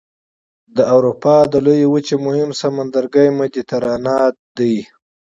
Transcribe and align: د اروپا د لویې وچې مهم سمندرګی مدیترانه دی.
د 0.75 0.77
اروپا 0.95 1.37
د 1.51 1.53
لویې 1.65 1.87
وچې 1.93 2.15
مهم 2.25 2.49
سمندرګی 2.61 3.27
مدیترانه 3.39 4.15
دی. 4.57 4.75